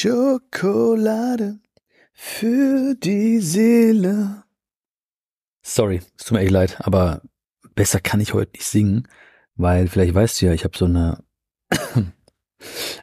[0.00, 1.58] Schokolade
[2.12, 4.44] für die Seele.
[5.60, 7.20] Sorry, es tut mir echt leid, aber
[7.74, 9.08] besser kann ich heute nicht singen,
[9.56, 11.24] weil vielleicht weißt du ja, ich habe so eine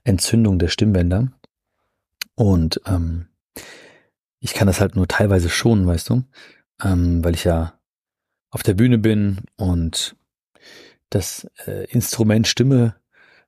[0.05, 1.33] Entzündung der Stimmbänder
[2.35, 3.27] und ähm,
[4.39, 6.23] ich kann das halt nur teilweise schonen, weißt du,
[6.81, 7.77] ähm, weil ich ja
[8.51, 10.15] auf der Bühne bin und
[11.09, 12.95] das äh, Instrument Stimme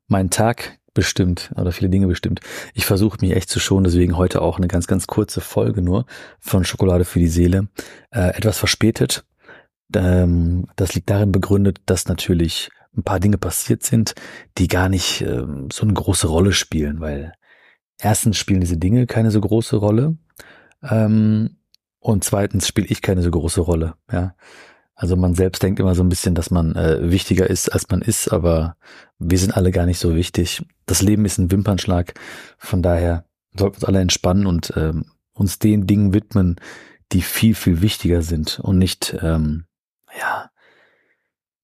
[0.07, 2.39] meinen Tag bestimmt oder viele Dinge bestimmt.
[2.73, 6.07] Ich versuche mich echt zu schonen, deswegen heute auch eine ganz, ganz kurze Folge nur
[6.39, 7.67] von Schokolade für die Seele.
[8.09, 9.23] Äh, etwas verspätet.
[9.93, 14.15] Ähm, das liegt darin begründet, dass natürlich ein paar Dinge passiert sind,
[14.57, 17.33] die gar nicht ähm, so eine große Rolle spielen, weil
[17.99, 20.17] erstens spielen diese Dinge keine so große Rolle
[20.81, 21.57] ähm,
[21.99, 23.93] und zweitens spiele ich keine so große Rolle.
[24.11, 24.33] Ja,
[24.97, 28.01] also man selbst denkt immer so ein bisschen, dass man äh, wichtiger ist, als man
[28.01, 28.75] ist, aber
[29.19, 30.65] wir sind alle gar nicht so wichtig.
[30.87, 32.15] Das Leben ist ein Wimpernschlag.
[32.57, 33.23] Von daher
[33.55, 36.55] sollten wir uns alle entspannen und ähm, uns den Dingen widmen,
[37.11, 39.65] die viel, viel wichtiger sind und nicht, ähm,
[40.19, 40.49] ja,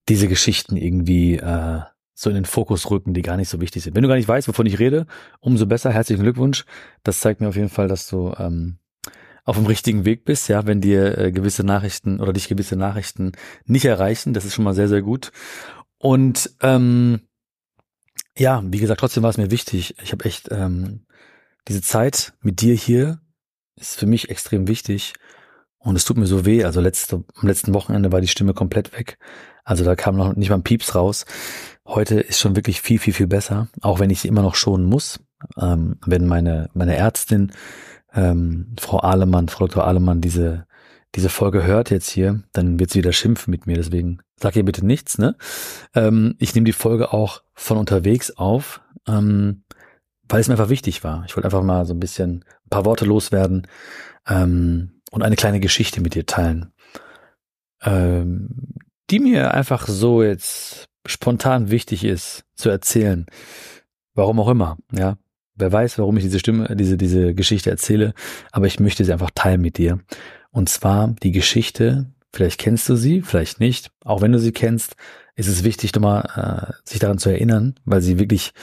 [0.09, 1.81] diese Geschichten irgendwie äh,
[2.13, 3.95] so in den Fokus rücken, die gar nicht so wichtig sind.
[3.95, 5.07] Wenn du gar nicht weißt, wovon ich rede,
[5.39, 5.91] umso besser.
[5.91, 6.65] Herzlichen Glückwunsch.
[7.01, 8.77] Das zeigt mir auf jeden Fall, dass du ähm,
[9.45, 13.33] auf dem richtigen Weg bist, ja, wenn dir äh, gewisse Nachrichten oder dich gewisse Nachrichten
[13.65, 14.33] nicht erreichen.
[14.33, 15.31] Das ist schon mal sehr, sehr gut.
[15.97, 17.21] Und ähm,
[18.37, 19.95] ja, wie gesagt, trotzdem war es mir wichtig.
[20.01, 21.05] Ich habe echt ähm,
[21.67, 23.19] diese Zeit mit dir hier
[23.75, 25.13] ist für mich extrem wichtig.
[25.77, 26.63] Und es tut mir so weh.
[26.63, 29.17] Also letzte, am letzten Wochenende war die Stimme komplett weg.
[29.65, 31.25] Also da kam noch nicht mal ein Pieps raus.
[31.85, 33.67] Heute ist schon wirklich viel, viel, viel besser.
[33.81, 35.19] Auch wenn ich sie immer noch schonen muss.
[35.61, 37.51] Ähm, wenn meine, meine Ärztin
[38.13, 39.85] ähm, Frau Ahlemann, Frau Dr.
[39.85, 40.65] Ahlemann diese,
[41.15, 43.75] diese Folge hört jetzt hier, dann wird sie wieder schimpfen mit mir.
[43.75, 45.17] Deswegen sag ihr bitte nichts.
[45.17, 45.35] Ne?
[45.93, 49.63] Ähm, ich nehme die Folge auch von unterwegs auf, ähm,
[50.27, 51.23] weil es mir einfach wichtig war.
[51.27, 53.67] Ich wollte einfach mal so ein bisschen ein paar Worte loswerden
[54.27, 56.71] ähm, und eine kleine Geschichte mit dir teilen,
[57.83, 58.49] ähm,
[59.09, 63.25] die mir einfach so jetzt spontan wichtig ist zu erzählen.
[64.15, 65.17] Warum auch immer, ja.
[65.55, 68.13] Wer weiß, warum ich diese Stimme, diese, diese Geschichte erzähle,
[68.51, 69.99] aber ich möchte sie einfach teilen mit dir.
[70.51, 73.91] Und zwar die Geschichte, vielleicht kennst du sie, vielleicht nicht.
[74.03, 74.95] Auch wenn du sie kennst,
[75.35, 78.53] ist es wichtig, nochmal äh, sich daran zu erinnern, weil sie wirklich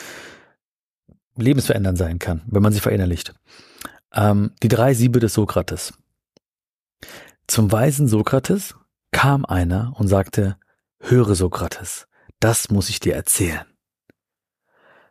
[1.36, 3.34] lebensverändernd sein kann, wenn man sie verinnerlicht.
[4.12, 5.94] Ähm, die drei Siebe des Sokrates.
[7.46, 8.76] Zum weisen Sokrates
[9.10, 10.56] kam einer und sagte,
[10.98, 12.06] höre Sokrates,
[12.38, 13.64] das muss ich dir erzählen.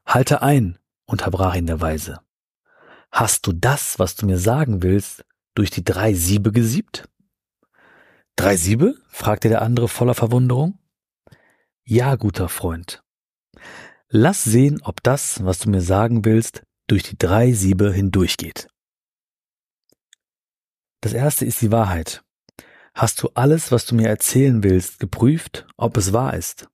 [0.05, 0.78] Halte ein,
[1.09, 2.21] unterbrach ihn der Weise.
[3.11, 5.25] Hast du das, was du mir sagen willst,
[5.55, 7.09] durch die drei Siebe gesiebt?
[8.35, 8.95] Drei Siebe?
[9.09, 10.79] fragte der andere voller Verwunderung.
[11.83, 13.03] Ja, guter Freund.
[14.09, 18.67] Lass sehen, ob das, was du mir sagen willst, durch die drei Siebe hindurchgeht.
[21.01, 22.23] Das erste ist die Wahrheit.
[22.93, 26.69] Hast du alles, was du mir erzählen willst, geprüft, ob es wahr ist?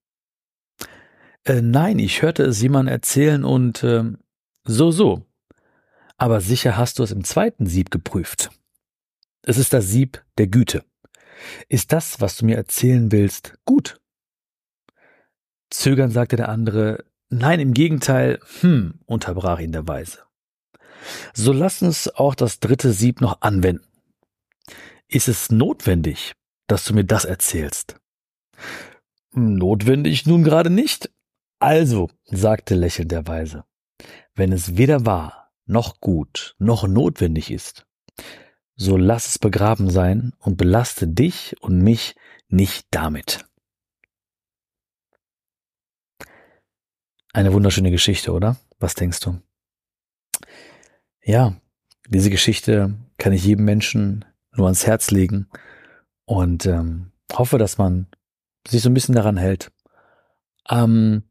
[1.43, 4.03] Äh, nein, ich hörte es jemand erzählen und äh,
[4.65, 5.25] so, so.
[6.17, 8.49] Aber sicher hast du es im zweiten Sieb geprüft.
[9.43, 10.83] Es ist das Sieb der Güte.
[11.69, 14.01] Ist das, was du mir erzählen willst, gut?
[15.69, 20.19] Zögern sagte der andere, nein, im Gegenteil, hm, unterbrach ihn der Weise.
[21.33, 23.85] So lass uns auch das dritte Sieb noch anwenden.
[25.07, 26.33] Ist es notwendig,
[26.67, 27.97] dass du mir das erzählst?
[29.31, 31.11] Notwendig nun gerade nicht.
[31.59, 33.65] Also, sagte lächelnd der Weise,
[34.35, 37.85] wenn es weder wahr, noch gut, noch notwendig ist,
[38.75, 42.15] so lass es begraben sein und belaste dich und mich
[42.49, 43.45] nicht damit.
[47.33, 48.57] Eine wunderschöne Geschichte, oder?
[48.79, 49.41] Was denkst du?
[51.21, 51.55] Ja,
[52.07, 55.47] diese Geschichte kann ich jedem Menschen nur ans Herz legen
[56.25, 58.07] und ähm, hoffe, dass man
[58.67, 59.71] sich so ein bisschen daran hält.
[60.69, 61.23] Ähm,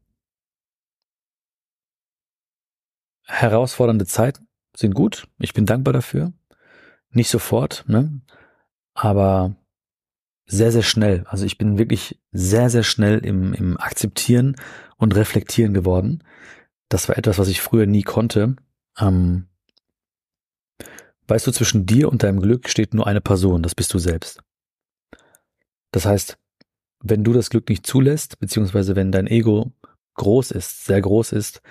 [3.25, 5.27] herausfordernde Zeiten sind gut.
[5.39, 6.33] Ich bin dankbar dafür.
[7.11, 8.21] Nicht sofort, ne?
[8.93, 9.55] Aber
[10.45, 11.25] sehr, sehr schnell.
[11.27, 14.55] Also ich bin wirklich sehr, sehr schnell im, im Akzeptieren
[14.97, 16.23] und Reflektieren geworden.
[16.89, 18.55] Das war etwas, was ich früher nie konnte.
[18.99, 19.47] Ähm,
[21.27, 24.41] weißt du, zwischen dir und deinem Glück steht nur eine Person, das bist du selbst.
[25.91, 26.37] Das heißt,
[26.99, 29.71] wenn du das Glück nicht zulässt, beziehungsweise wenn dein Ego
[30.15, 31.61] groß ist, sehr groß ist,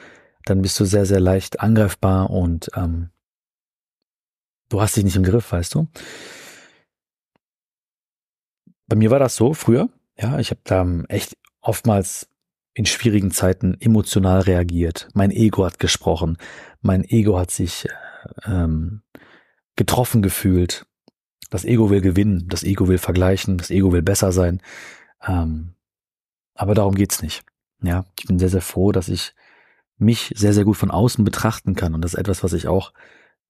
[0.45, 3.11] dann bist du sehr, sehr leicht angreifbar und ähm,
[4.69, 5.89] du hast dich nicht im Griff, weißt du.
[8.87, 9.89] Bei mir war das so früher,
[10.19, 12.29] ja, ich habe da ähm, echt oftmals
[12.75, 15.09] in schwierigen Zeiten emotional reagiert.
[15.15, 16.37] Mein Ego hat gesprochen,
[16.83, 17.89] mein Ego hat sich
[18.45, 19.03] ähm,
[19.77, 20.87] getroffen gefühlt.
[21.51, 24.61] Das Ego will gewinnen, das Ego will vergleichen, das Ego will besser sein.
[25.27, 25.75] Ähm,
[26.55, 27.45] aber darum geht's nicht.
[27.81, 29.35] Ja, ich bin sehr, sehr froh, dass ich
[29.97, 31.95] mich sehr, sehr gut von außen betrachten kann.
[31.95, 32.93] Und das ist etwas, was ich auch,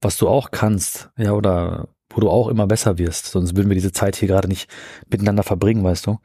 [0.01, 3.27] was du auch kannst, ja, oder wo du auch immer besser wirst.
[3.27, 4.71] Sonst würden wir diese Zeit hier gerade nicht
[5.09, 6.19] miteinander verbringen, weißt du.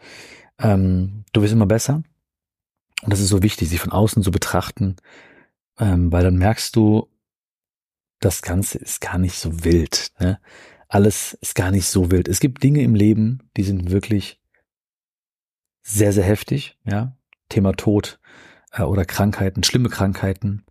[0.60, 2.04] Ähm, du wirst immer besser.
[3.02, 4.98] Und das ist so wichtig, sich von außen zu betrachten,
[5.80, 7.08] ähm, weil dann merkst du,
[8.20, 10.12] das Ganze ist gar nicht so wild.
[10.20, 10.40] Ne?
[10.90, 12.28] Alles ist gar nicht so wild.
[12.28, 14.42] Es gibt Dinge im Leben, die sind wirklich
[15.82, 16.78] sehr, sehr heftig.
[16.84, 17.16] Ja,
[17.48, 18.19] Thema Tod
[18.72, 20.66] äh, oder Krankheiten, schlimme Krankheiten.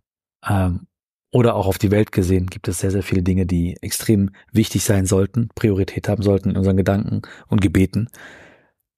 [0.47, 0.87] Ähm,
[1.31, 4.83] oder auch auf die Welt gesehen gibt es sehr, sehr viele Dinge, die extrem wichtig
[4.83, 8.09] sein sollten, Priorität haben sollten in unseren Gedanken und Gebeten.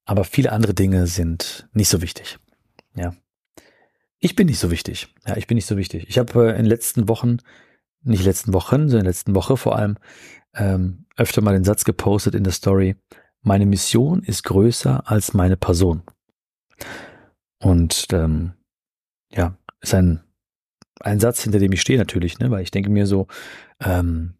[0.05, 2.39] Aber viele andere Dinge sind nicht so wichtig.
[2.95, 3.13] Ja.
[4.19, 5.13] Ich bin nicht so wichtig.
[5.25, 6.05] Ja, ich bin nicht so wichtig.
[6.07, 7.37] Ich habe äh, in den letzten Wochen,
[8.03, 9.97] nicht letzten Wochen, sondern in der letzten Woche vor allem,
[10.53, 12.95] ähm, öfter mal den Satz gepostet in der Story,
[13.41, 16.03] meine Mission ist größer als meine Person.
[17.59, 18.53] Und ähm,
[19.33, 20.21] ja, ist ein,
[20.99, 22.51] ein Satz, hinter dem ich stehe natürlich, ne?
[22.51, 23.27] weil ich denke mir so,
[23.79, 24.35] ähm,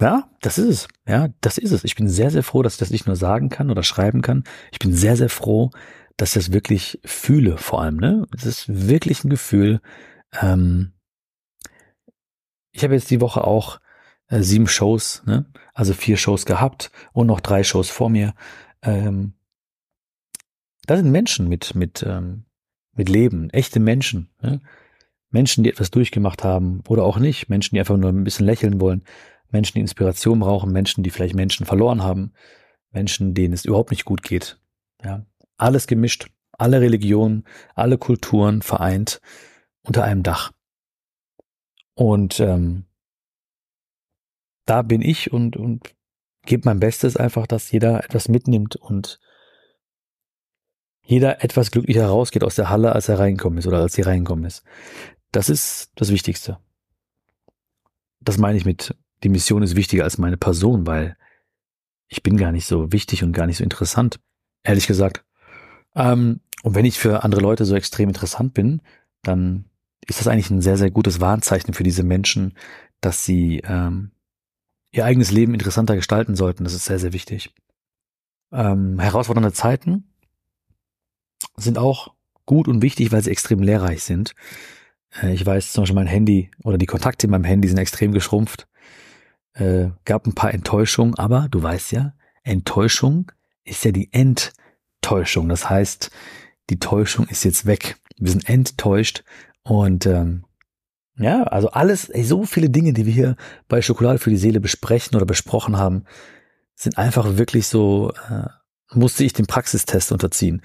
[0.00, 0.88] ja, das ist es.
[1.06, 1.84] Ja, das ist es.
[1.84, 4.44] Ich bin sehr, sehr froh, dass ich das nicht nur sagen kann oder schreiben kann.
[4.72, 5.70] Ich bin sehr, sehr froh,
[6.16, 7.96] dass ich das wirklich fühle, vor allem.
[7.96, 8.26] Ne?
[8.36, 9.80] Es ist wirklich ein Gefühl.
[10.40, 10.92] Ähm,
[12.72, 13.80] ich habe jetzt die Woche auch
[14.28, 15.46] äh, sieben Shows, ne?
[15.74, 18.34] also vier Shows gehabt und noch drei Shows vor mir.
[18.82, 19.34] Ähm,
[20.86, 22.44] da sind Menschen mit, mit, ähm,
[22.94, 24.30] mit Leben, echte Menschen.
[24.40, 24.60] Ne?
[25.30, 27.48] Menschen, die etwas durchgemacht haben oder auch nicht.
[27.48, 29.02] Menschen, die einfach nur ein bisschen lächeln wollen.
[29.50, 30.72] Menschen, die Inspiration brauchen.
[30.72, 32.32] Menschen, die vielleicht Menschen verloren haben.
[32.90, 34.58] Menschen, denen es überhaupt nicht gut geht.
[35.02, 35.26] Ja,
[35.56, 36.28] alles gemischt.
[36.56, 37.44] Alle Religionen,
[37.74, 39.20] alle Kulturen vereint
[39.82, 40.52] unter einem Dach.
[41.94, 42.84] Und ähm,
[44.64, 45.94] da bin ich und, und
[46.46, 49.20] gebe mein Bestes einfach, dass jeder etwas mitnimmt und
[51.04, 54.44] jeder etwas glücklicher rausgeht aus der Halle, als er reingekommen ist oder als sie reingekommen
[54.44, 54.64] ist.
[55.32, 56.58] Das ist das Wichtigste.
[58.20, 61.16] Das meine ich mit, die Mission ist wichtiger als meine Person, weil
[62.08, 64.18] ich bin gar nicht so wichtig und gar nicht so interessant,
[64.62, 65.24] ehrlich gesagt.
[65.94, 68.80] Ähm, und wenn ich für andere Leute so extrem interessant bin,
[69.22, 69.66] dann
[70.06, 72.54] ist das eigentlich ein sehr, sehr gutes Warnzeichen für diese Menschen,
[73.00, 74.12] dass sie ähm,
[74.90, 76.64] ihr eigenes Leben interessanter gestalten sollten.
[76.64, 77.52] Das ist sehr, sehr wichtig.
[78.52, 80.13] Ähm, herausfordernde Zeiten
[81.56, 82.14] sind auch
[82.46, 84.34] gut und wichtig, weil sie extrem lehrreich sind.
[85.22, 88.12] Äh, ich weiß zum Beispiel, mein Handy oder die Kontakte in meinem Handy sind extrem
[88.12, 88.66] geschrumpft.
[89.54, 93.30] Äh, gab ein paar Enttäuschungen, aber du weißt ja, Enttäuschung
[93.64, 95.48] ist ja die Enttäuschung.
[95.48, 96.10] Das heißt,
[96.70, 97.96] die Täuschung ist jetzt weg.
[98.16, 99.24] Wir sind enttäuscht
[99.62, 100.44] und ähm,
[101.16, 103.36] ja, also alles, ey, so viele Dinge, die wir hier
[103.68, 106.04] bei Schokolade für die Seele besprechen oder besprochen haben,
[106.74, 108.48] sind einfach wirklich so, äh,
[108.92, 110.60] musste ich den Praxistest unterziehen.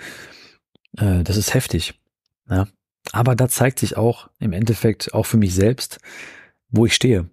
[0.98, 2.00] Äh, das ist heftig.
[2.50, 2.68] Ja.
[3.12, 6.00] Aber da zeigt sich auch im Endeffekt auch für mich selbst,
[6.70, 7.30] wo ich stehe.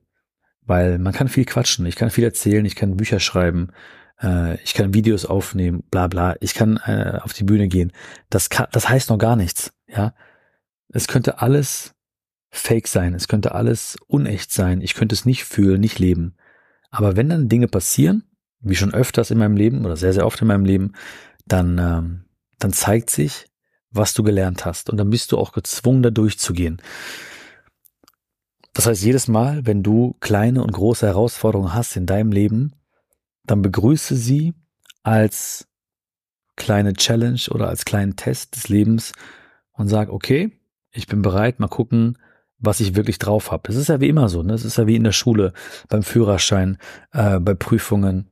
[0.63, 3.69] Weil man kann viel quatschen, ich kann viel erzählen, ich kann Bücher schreiben,
[4.21, 7.93] äh, ich kann Videos aufnehmen, bla bla, ich kann äh, auf die Bühne gehen.
[8.31, 9.73] Das, kann, das heißt noch gar nichts.
[9.89, 10.15] Ja,
[10.89, 11.95] Es könnte alles
[12.51, 16.37] fake sein, es könnte alles unecht sein, ich könnte es nicht fühlen, nicht leben.
[16.91, 18.25] Aber wenn dann Dinge passieren,
[18.61, 20.95] wie schon öfters in meinem Leben oder sehr, sehr oft in meinem Leben,
[21.47, 22.26] dann ähm,
[22.59, 23.47] dann zeigt sich,
[23.91, 24.91] was du gelernt hast.
[24.91, 26.81] Und dann bist du auch gezwungen, da durchzugehen.
[28.73, 32.75] Das heißt, jedes Mal, wenn du kleine und große Herausforderungen hast in deinem Leben,
[33.45, 34.55] dann begrüße sie
[35.03, 35.67] als
[36.57, 39.13] kleine Challenge oder als kleinen Test des Lebens
[39.73, 40.53] und sag, okay,
[40.91, 42.19] ich bin bereit, mal gucken,
[42.59, 43.71] was ich wirklich drauf habe.
[43.71, 44.55] Es ist ja wie immer so, ne?
[44.55, 45.53] Es ist ja wie in der Schule,
[45.89, 46.79] beim Führerschein,
[47.13, 48.31] äh, bei Prüfungen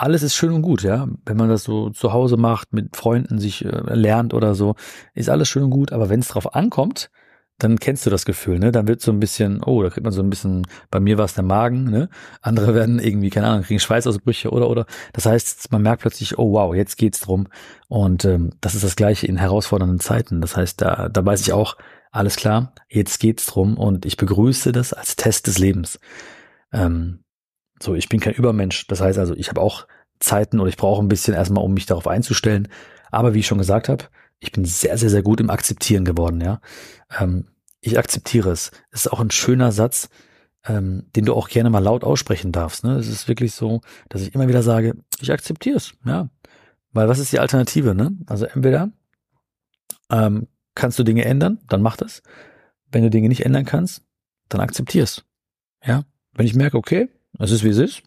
[0.00, 1.06] alles ist schön und gut, ja.
[1.26, 4.74] Wenn man das so zu Hause macht, mit Freunden sich äh, lernt oder so,
[5.14, 5.92] ist alles schön und gut.
[5.92, 7.10] Aber wenn es drauf ankommt,
[7.58, 8.72] dann kennst du das Gefühl, ne?
[8.72, 11.26] Dann wird so ein bisschen, oh, da kriegt man so ein bisschen, bei mir war
[11.26, 12.08] es der Magen, ne?
[12.40, 14.86] Andere werden irgendwie, keine Ahnung, kriegen Schweißausbrüche oder oder.
[15.12, 17.48] Das heißt, man merkt plötzlich, oh wow, jetzt geht's drum.
[17.88, 20.40] Und ähm, das ist das gleiche in herausfordernden Zeiten.
[20.40, 21.76] Das heißt, da, da weiß ich auch,
[22.10, 26.00] alles klar, jetzt geht's drum und ich begrüße das als Test des Lebens.
[26.72, 27.20] Ähm,
[27.82, 28.86] so, ich bin kein Übermensch.
[28.86, 29.86] Das heißt also, ich habe auch
[30.18, 32.68] Zeiten oder ich brauche ein bisschen erstmal, um mich darauf einzustellen.
[33.10, 34.04] Aber wie ich schon gesagt habe,
[34.38, 36.60] ich bin sehr, sehr, sehr gut im Akzeptieren geworden, ja.
[37.18, 37.48] Ähm,
[37.80, 38.70] ich akzeptiere es.
[38.90, 40.08] Das ist auch ein schöner Satz,
[40.66, 42.84] ähm, den du auch gerne mal laut aussprechen darfst.
[42.84, 42.96] Ne?
[42.96, 46.28] Es ist wirklich so, dass ich immer wieder sage, ich akzeptiere es, ja.
[46.92, 48.10] Weil was ist die Alternative, ne?
[48.26, 48.90] Also entweder
[50.10, 52.22] ähm, kannst du Dinge ändern, dann mach das.
[52.90, 54.02] Wenn du Dinge nicht ändern kannst,
[54.48, 55.24] dann akzeptierst.
[55.84, 57.08] Ja, wenn ich merke, okay,
[57.38, 58.02] es ist wie es ist,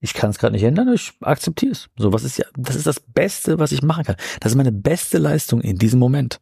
[0.00, 1.88] ich kann es gerade nicht ändern, ich akzeptiere es.
[1.96, 4.16] So, was ist ja, das ist das Beste, was ich machen kann.
[4.40, 6.40] Das ist meine beste Leistung in diesem Moment.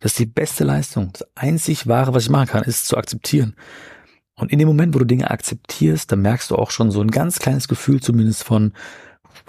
[0.00, 1.10] Das ist die beste Leistung.
[1.12, 3.56] Das einzig wahre, was ich machen kann, ist zu akzeptieren.
[4.34, 7.10] Und in dem Moment, wo du Dinge akzeptierst, dann merkst du auch schon so ein
[7.10, 8.72] ganz kleines Gefühl zumindest von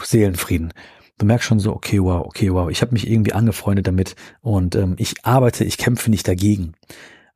[0.01, 0.73] Seelenfrieden.
[1.17, 4.75] Du merkst schon so, okay, wow, okay, wow, ich habe mich irgendwie angefreundet damit und
[4.75, 6.73] ähm, ich arbeite, ich kämpfe nicht dagegen.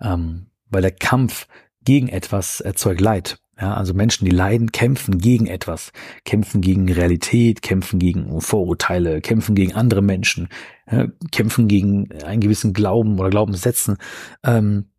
[0.02, 1.48] Ähm, weil der Kampf
[1.84, 3.38] gegen etwas erzeugt Leid.
[3.60, 5.92] Ja, also Menschen, die leiden, kämpfen gegen etwas,
[6.26, 10.50] kämpfen gegen Realität, kämpfen gegen Vorurteile, kämpfen gegen andere Menschen,
[10.92, 13.98] ja, kämpfen gegen einen gewissen Glauben oder Glaubenssätzen.
[14.44, 14.90] Ähm,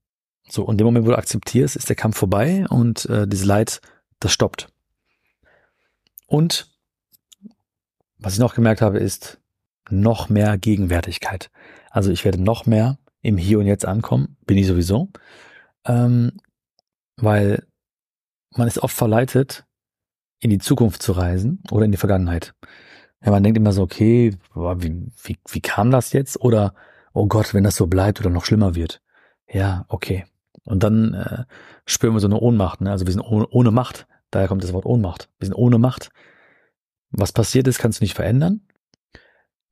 [0.49, 3.81] so, und im Moment, wo du akzeptierst, ist der Kampf vorbei und äh, dieses Leid,
[4.21, 4.69] das stoppt.
[6.27, 6.71] Und
[8.19, 9.41] was ich noch gemerkt habe, ist
[9.91, 11.51] noch mehr Gegenwärtigkeit.
[11.91, 15.11] Also ich werde noch mehr im Hier und Jetzt ankommen, bin ich sowieso,
[15.87, 16.33] ähm,
[17.17, 17.67] weil
[18.57, 19.65] man ist oft verleitet,
[20.41, 22.55] in die Zukunft zu reisen oder in die Vergangenheit.
[23.25, 26.41] Ja, man denkt immer so, okay, wie, wie, wie kam das jetzt?
[26.41, 26.75] Oder,
[27.15, 29.01] oh Gott, wenn das so bleibt oder noch schlimmer wird.
[29.49, 30.27] Ja, okay.
[30.65, 31.45] Und dann äh,
[31.87, 32.81] spüren wir so eine Ohnmacht.
[32.81, 32.91] Ne?
[32.91, 34.07] Also wir sind ohne, ohne Macht.
[34.31, 35.31] Daher kommt das Wort Ohnmacht.
[35.39, 36.11] Wir sind ohne Macht.
[37.11, 38.63] Was passiert ist, kannst du nicht verändern.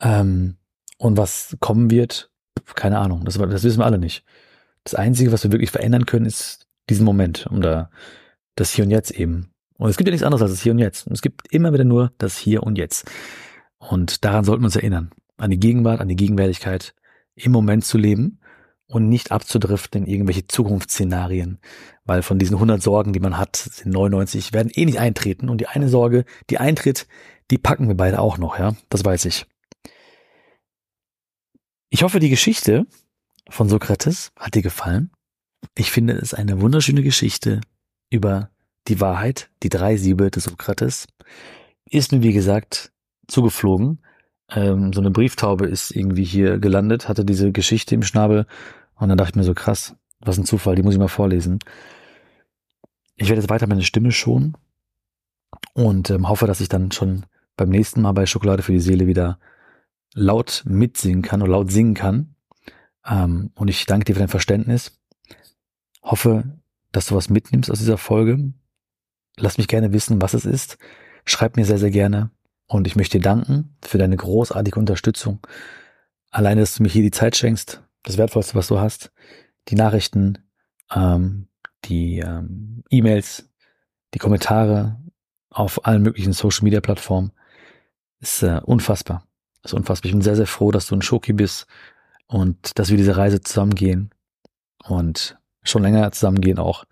[0.01, 0.57] Ähm,
[0.99, 2.31] und was kommen wird,
[2.75, 3.25] keine Ahnung.
[3.25, 4.25] Das, das wissen wir alle nicht.
[4.85, 7.91] Das Einzige, was wir wirklich verändern können, ist diesen Moment oder
[8.55, 9.53] das Hier und Jetzt eben.
[9.79, 11.07] Und es gibt ja nichts anderes als das Hier und Jetzt.
[11.07, 13.11] Und es gibt immer wieder nur das Hier und Jetzt.
[13.79, 15.11] Und daran sollten wir uns erinnern.
[15.37, 16.95] An die Gegenwart, an die Gegenwärtigkeit,
[17.35, 18.39] im Moment zu leben
[18.87, 21.59] und nicht abzudriften in irgendwelche Zukunftsszenarien,
[22.05, 25.61] weil von diesen 100 Sorgen, die man hat, sind 99 werden eh nicht eintreten und
[25.61, 27.07] die eine Sorge, die eintritt,
[27.51, 29.47] die packen wir beide auch noch, ja, das weiß ich.
[31.89, 32.87] Ich hoffe, die Geschichte
[33.49, 35.11] von Sokrates hat dir gefallen.
[35.77, 37.61] Ich finde es eine wunderschöne Geschichte
[38.13, 38.51] über
[38.89, 41.07] die Wahrheit, die drei Siebe des Sokrates.
[41.89, 42.93] Ist mir, wie gesagt,
[43.27, 44.03] zugeflogen.
[44.51, 48.47] Ähm, so eine Brieftaube ist irgendwie hier gelandet, hatte diese Geschichte im Schnabel
[48.97, 51.59] und dann dachte ich mir so, krass, was ein Zufall, die muss ich mal vorlesen.
[53.17, 54.57] Ich werde jetzt weiter meine Stimme schonen
[55.75, 57.25] und ähm, hoffe, dass ich dann schon
[57.57, 59.39] beim nächsten Mal bei Schokolade für die Seele wieder
[60.15, 62.35] laut mitsingen kann oder laut singen kann.
[63.07, 64.99] Ähm, und ich danke dir für dein Verständnis.
[66.03, 66.62] Hoffe,
[66.93, 68.53] dass du was mitnimmst aus dieser Folge.
[69.37, 70.79] Lass mich gerne wissen, was es ist.
[71.25, 72.31] Schreib mir sehr, sehr gerne.
[72.67, 75.41] Und ich möchte dir danken für deine großartige Unterstützung.
[76.31, 79.13] Alleine, dass du mir hier die Zeit schenkst, das Wertvollste, was du hast.
[79.69, 80.39] Die Nachrichten,
[80.95, 81.49] ähm,
[81.85, 83.49] die ähm, E-Mails,
[84.15, 84.99] die Kommentare
[85.51, 87.33] auf allen möglichen Social-Media-Plattformen.
[88.21, 89.27] Ist äh, unfassbar.
[89.63, 90.07] Ist unfassbar.
[90.07, 91.67] Ich bin sehr, sehr froh, dass du ein Schoki bist
[92.27, 94.11] und dass wir diese Reise zusammengehen
[94.85, 96.85] und schon länger zusammengehen auch.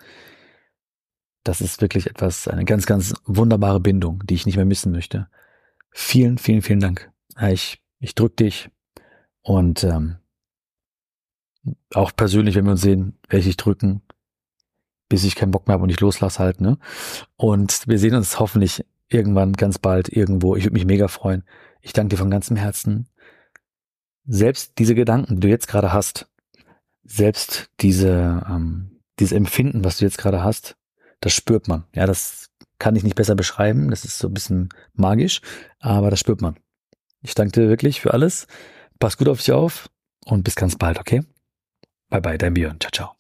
[1.45, 5.29] Das ist wirklich etwas, eine ganz, ganz wunderbare Bindung, die ich nicht mehr missen möchte.
[5.91, 7.11] Vielen, vielen, vielen Dank.
[7.41, 8.71] Ich, ich drück dich
[9.43, 10.17] und ähm,
[11.95, 14.03] auch persönlich, wenn wir uns sehen, werde ich dich drücken,
[15.09, 16.79] bis ich keinen Bock mehr habe und ich loslasse halt, ne?
[17.37, 20.57] Und wir sehen uns hoffentlich irgendwann ganz bald irgendwo.
[20.57, 21.45] Ich würde mich mega freuen.
[21.81, 23.09] Ich danke dir von ganzem Herzen.
[24.25, 26.30] Selbst diese Gedanken, die du jetzt gerade hast,
[27.05, 30.77] selbst diese, ähm, dieses Empfinden, was du jetzt gerade hast,
[31.21, 31.85] das spürt man.
[31.95, 33.91] Ja, das kann ich nicht besser beschreiben.
[33.91, 35.41] Das ist so ein bisschen magisch,
[35.79, 36.59] aber das spürt man.
[37.23, 38.47] Ich danke dir wirklich für alles.
[38.99, 39.89] Pass gut auf dich auf
[40.25, 41.23] und bis ganz bald, okay?
[42.09, 42.81] Bye bye, dein Björn.
[42.81, 43.20] Ciao, ciao.